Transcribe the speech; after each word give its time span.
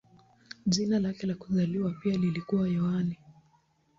Jina 0.65 0.99
lake 0.99 1.27
la 1.27 1.35
kuzaliwa 1.35 1.91
pia 2.03 2.17
lilikuwa 2.17 2.67
Yohane. 2.69 3.19